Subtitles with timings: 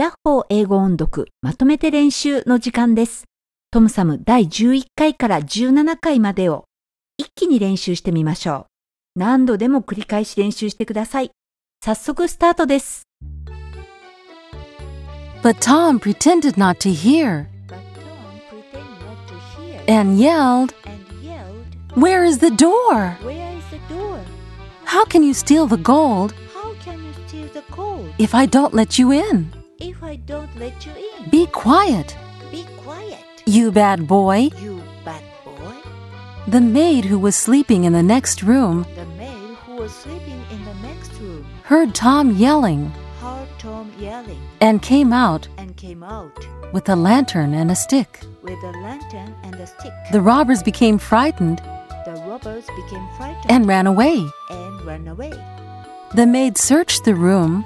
[0.00, 3.24] ヤッホー英語音読まとめて練習の時間です。
[3.70, 6.64] トムサム第11回から17回までを
[7.18, 8.66] 一気に練習してみましょ
[9.14, 9.20] う。
[9.20, 11.32] 何度でも繰り返し練習してください。
[11.84, 13.02] 早速スタートです。
[15.42, 17.44] But Tom pretended not to hear
[19.86, 20.72] and yelled,
[21.94, 23.18] Where is the door?
[24.86, 26.32] How can you steal the gold
[28.16, 29.59] if I don't let you in?
[30.10, 31.30] I don't let you in?
[31.30, 32.16] Be quiet,
[32.50, 34.50] Be quiet, you bad boy.
[34.58, 35.74] you bad boy.
[36.48, 40.64] The maid who was sleeping in the next room The maid who was sleeping in
[40.64, 46.36] the next room heard Tom yelling heard Tom yelling and came out and came out
[46.72, 48.18] with a lantern and a stick.
[48.42, 49.92] with a lantern and a stick.
[50.10, 51.58] The robbers became frightened
[52.04, 54.26] The robbers became frightened and ran away.
[54.50, 55.30] and ran away.
[56.16, 57.64] The maid searched the room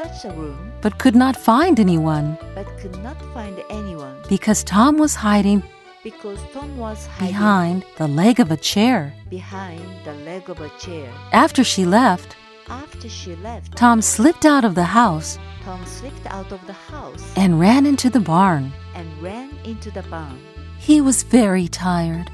[0.00, 4.96] searched the room but could not find anyone but could not find anyone because Tom
[4.96, 5.62] was hiding
[6.02, 9.12] because Tom was hiding behind the leg of a chair.
[9.28, 11.06] behind the leg of a chair.
[11.32, 12.36] After she left,
[12.68, 17.22] After she left, Tom slipped out of the house Tom slipped out of the house
[17.36, 18.72] and ran into the barn.
[18.94, 20.40] and ran into the barn.
[20.78, 22.30] He was very tired.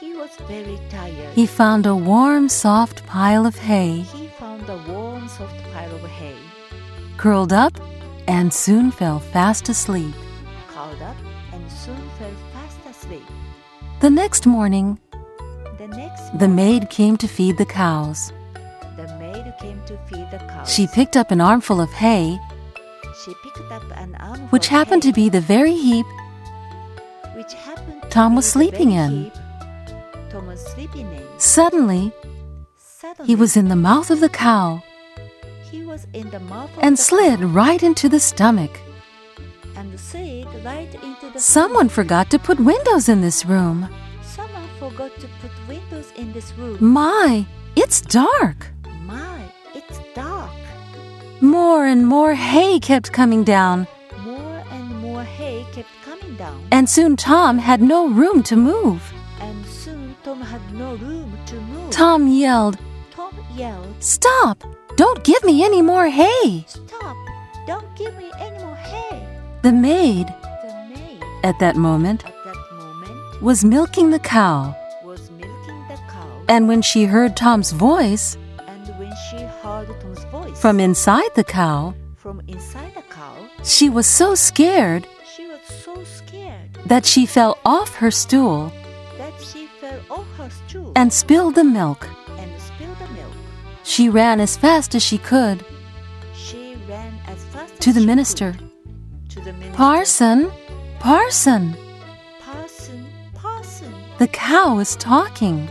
[0.00, 1.34] He was very tired.
[1.34, 6.04] He found a warm, soft pile of hay, He found a warm, soft pile of
[6.20, 6.38] hay,
[7.16, 7.72] curled up,
[8.28, 10.14] and soon fell fast asleep.
[10.68, 11.16] curled up,
[11.52, 13.22] and soon fell fast asleep.
[14.00, 14.98] The next morning,
[15.78, 18.32] The next the maid came to feed the cows.
[18.96, 20.72] the maid came to feed the cows.
[20.72, 22.38] She picked up an armful of hay,
[23.24, 26.06] She picked up an armful which happened hay, to be the very heap
[27.34, 29.30] which happened Tom was sleeping in.
[30.30, 31.22] Tom was sleeping in.
[31.38, 32.12] Suddenly,
[32.76, 34.82] Suddenly, he was in the mouth of the cow
[36.80, 38.70] and slid right into the stomach.
[40.64, 41.92] right into the Someone stomach.
[41.92, 43.88] forgot to put windows in this room.
[44.22, 46.76] Someone forgot to put windows in this room.
[46.80, 47.46] My,
[47.76, 48.68] it's dark.
[49.06, 49.40] My,
[49.74, 50.50] it's dark.
[51.40, 53.86] More and more hay kept coming down,
[54.24, 59.02] More and more hay kept coming down, and soon Tom had no room to move.
[59.40, 61.90] and soon Tom had no room to move.
[61.90, 62.76] Tom yelled,
[63.10, 64.62] Tom yelled, Stop!
[65.00, 66.62] Don't give me any more hay!
[66.68, 67.16] Stop!
[67.66, 69.26] Don't give me any more hay.
[69.62, 75.30] The maid, The maid at that moment, at that moment was milking the cow, was
[75.30, 78.36] milking the cow, and when she heard Tom's voice
[78.68, 83.34] and when she heard Tom's voice from inside the cow, from inside the cow,
[83.64, 88.70] she was so scared she was so scared that she fell off her stool
[89.16, 92.06] that she fell off her stool and spilled the milk.
[93.82, 95.64] She ran as fast as she could
[96.34, 98.54] She ran as fast to the minister.
[99.30, 99.76] to the minister.
[99.76, 100.50] Parson,
[100.98, 101.76] Parson,
[102.40, 105.66] Parson, Parson, the cow is talking.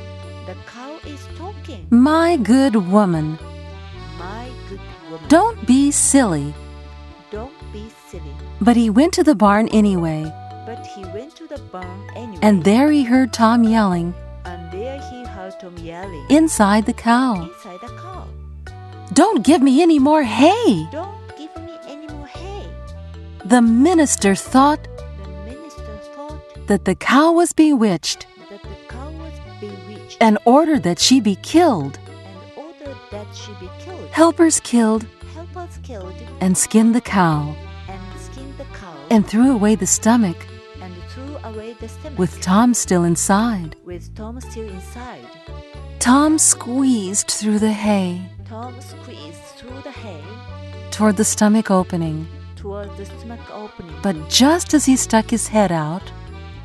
[0.47, 1.87] the cow is talking.
[1.89, 3.37] My good woman,
[4.17, 4.79] My good
[5.11, 6.53] woman, don't be silly.
[7.31, 8.33] don't be silly.
[8.61, 10.23] But he went to the barn anyway,
[10.65, 14.13] But he went to the barn anyway, and there he heard Tom yelling
[16.29, 17.33] inside the cow.
[17.43, 18.27] inside the cow.
[19.13, 20.87] Don't give me any more hay.
[20.91, 22.67] Don't give me any more hay.
[23.45, 29.33] The minister thought The minister thought that the cow was bewitched that the cow was
[29.59, 31.97] bewitched and ordered that she be killed.
[31.97, 34.09] and ordered that she be killed.
[34.11, 37.55] Helpers killed Helpers killed and skinned the cow
[37.87, 40.37] and skinned the cow and threw away the stomach
[42.17, 43.75] with Tom still inside.
[43.85, 45.25] with Tom still inside.
[45.99, 50.23] Tom squeezed through the hay Tom squeezed through the hay
[50.91, 52.27] toward the stomach opening.
[52.55, 53.95] toward the stomach opening.
[54.01, 56.03] But just as he stuck his head out,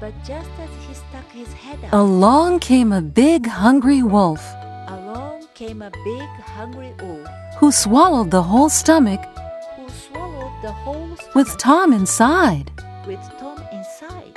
[0.00, 4.42] But just as he stuck his head out, along came a big hungry wolf
[4.88, 7.26] along came a big hungry wolf
[7.58, 9.22] who swallowed the whole stomach
[9.76, 12.70] who swallowed the whole stomach with Tom inside.
[13.06, 13.43] with Tom inside.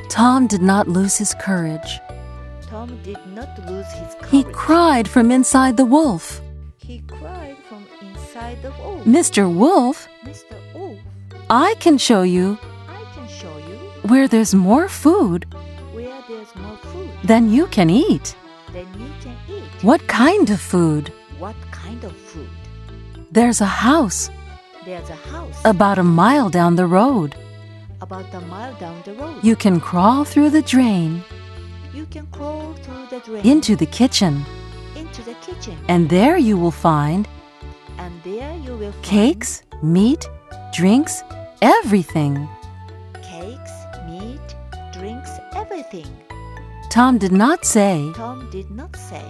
[0.10, 2.00] Tom did not lose his courage.
[2.62, 4.32] Tom did not lose his courage.
[4.32, 6.42] He cried from inside the wolf.
[6.78, 9.04] He cried from inside the wolf.
[9.06, 9.54] Mr.
[9.54, 10.56] Wolf, Mr.
[10.74, 11.00] Wolf,
[11.50, 12.58] I can show you
[12.90, 13.76] I can show you
[14.10, 15.46] where there's more food
[15.94, 18.36] where there's more food than you can eat.
[18.74, 19.84] than you can eat.
[19.84, 21.12] What kind of food?
[21.40, 22.50] What kind of food?
[23.32, 24.30] There's a house
[24.86, 27.36] There's a house about a mile down the road.
[28.08, 29.44] About a mile down the road.
[29.44, 31.22] You can crawl through the drain
[31.94, 34.46] You can crawl through the drain into the kitchen,
[34.96, 37.28] into the kitchen, and there you will find
[37.98, 40.24] and there you will find cakes, meat,
[40.74, 41.14] drinks,
[41.62, 42.48] everything.
[43.34, 43.74] Cakes,
[44.08, 44.48] meat,
[44.98, 45.32] drinks,
[45.62, 46.08] everything.
[46.90, 49.28] Tom did not say Tom did not say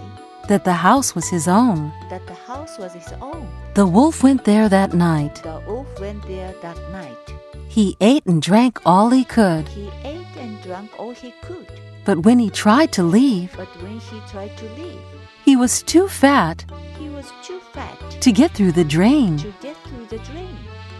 [0.48, 1.90] that the house was his own.
[2.10, 3.48] that the house was his own.
[3.74, 5.34] The wolf went there that night.
[5.42, 7.26] The wolf went there that night.
[7.68, 11.70] He ate and drank all he could, He ate and drank all he could,
[12.04, 15.00] but when he tried to leave, but when he tried to leave,
[15.44, 16.64] he was too fat
[16.98, 19.38] he was too fat to get through the drain.
[19.38, 20.56] to get through the drain.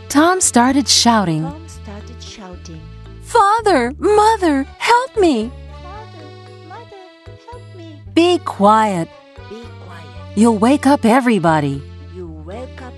[0.08, 2.80] Tom started shouting, Tom started shouting,
[3.22, 5.50] Father, Mother, help me!
[5.82, 6.24] Father,
[6.68, 7.02] Mother,
[7.50, 8.00] help me.
[8.14, 9.08] Be quiet.
[9.50, 10.36] Be quiet.
[10.36, 11.82] You'll wake up everybody.
[12.14, 12.94] You wake up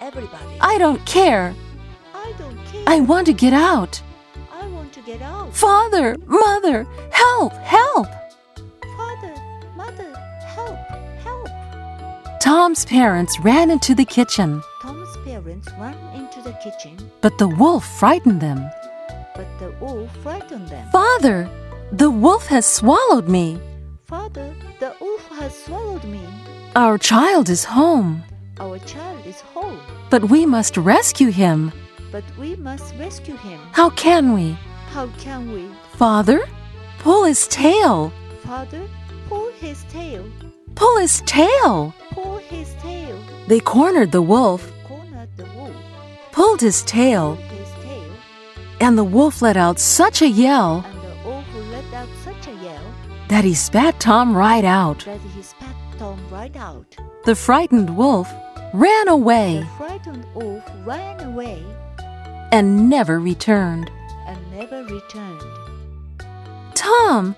[0.00, 0.58] everybody.
[0.60, 1.54] I don't care.
[2.86, 2.96] I don't care.
[2.96, 4.02] I want to get out.
[4.52, 5.54] I want to get out.
[5.54, 8.06] Father, Mother, help, help!
[8.96, 9.34] Father,
[9.76, 10.14] Mother,
[10.46, 10.78] help,
[11.22, 11.48] help.
[12.40, 17.84] Tom's parents ran into the kitchen, Tom's parents ran into the kitchen, but the wolf
[17.98, 18.70] frightened them.
[19.34, 20.88] but the wolf frightened them.
[20.92, 21.48] Father,
[21.92, 23.58] the wolf has swallowed me.
[24.06, 26.20] Father, the wolf has swallowed me.
[26.76, 28.22] Our child is home,
[28.60, 29.80] Our child is home.
[30.10, 31.72] but we must rescue him.
[32.14, 33.58] But we must rescue him.
[33.72, 34.52] How can we?
[34.94, 35.64] How can we?
[35.96, 36.38] Father,
[37.00, 38.12] pull his tail.
[38.44, 38.82] Father,
[39.28, 40.22] pull his tail.
[40.76, 41.92] Pull his tail.
[42.12, 43.18] Pull his tail.
[43.48, 45.74] They cornered the wolf, Cornered the wolf.
[46.30, 48.12] pulled his tail, Pulled his tail.
[48.80, 52.54] and the wolf let out such a yell And the wolf let out such a
[52.62, 52.84] yell
[53.26, 55.04] that he spat Tom right out.
[55.04, 56.86] that he spat Tom right out.
[57.24, 58.28] The frightened wolf
[58.72, 61.64] ran The away frightened wolf ran away
[62.54, 63.90] and never returned.
[64.28, 65.42] and never returned.
[66.74, 67.34] Tom,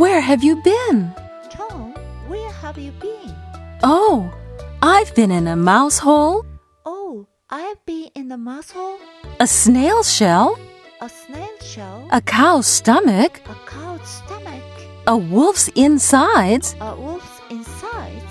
[0.00, 1.12] where have you been?
[1.50, 1.92] Tom,
[2.28, 3.34] where have you been?
[3.82, 4.32] Oh,
[4.80, 6.44] I've been in a mouse hole,
[6.86, 8.98] Oh, I've been in the mouse hole,
[9.40, 10.56] a snail shell,
[11.00, 14.62] a snail shell, a cow's stomach, a cow's stomach,
[15.08, 18.30] a wolf's insides, a wolf's insides,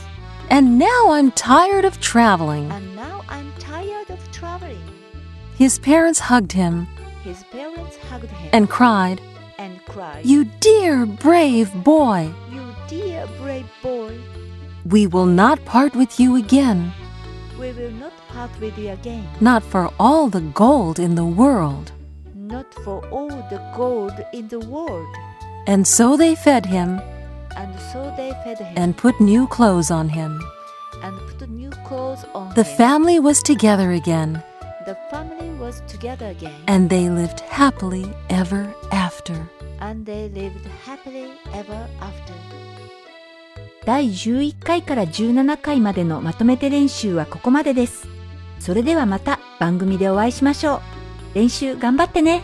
[0.49, 2.71] and now I'm tired of traveling.
[2.71, 2.90] and
[5.61, 6.87] His parents hugged him
[7.23, 9.21] His parents hugged him and cried,
[9.59, 14.17] and cried, You dear, brave boy, You dear brave boy,
[14.93, 16.91] we will not part with you again,
[17.59, 21.91] we will not part with you again, not for all the gold in the world.
[22.33, 25.13] not for all the gold in the world.
[25.67, 26.99] And so they fed him
[27.55, 30.41] And so they fed him and put new clothes on him.
[31.05, 32.77] and put new clothes on The him.
[32.81, 34.31] family was together again,
[34.89, 34.97] the
[36.01, 39.35] together again, and they lived happily ever after.
[39.79, 42.33] and they lived happily ever after.
[43.85, 48.07] 第11回から17回までのまとめて練習はここまでです。
[48.59, 50.81] それではまた番組でお会いしましょう。
[51.35, 52.41] 練習頑張ってね。